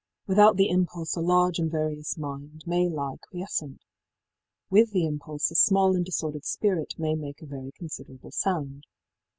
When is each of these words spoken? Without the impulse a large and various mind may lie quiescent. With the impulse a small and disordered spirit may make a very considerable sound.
Without 0.25 0.55
the 0.57 0.67
impulse 0.67 1.15
a 1.15 1.19
large 1.21 1.59
and 1.59 1.69
various 1.69 2.17
mind 2.17 2.63
may 2.65 2.89
lie 2.89 3.17
quiescent. 3.29 3.85
With 4.67 4.93
the 4.93 5.05
impulse 5.05 5.51
a 5.51 5.55
small 5.55 5.95
and 5.95 6.03
disordered 6.03 6.43
spirit 6.45 6.95
may 6.97 7.13
make 7.13 7.43
a 7.43 7.45
very 7.45 7.71
considerable 7.71 8.31
sound. 8.31 8.87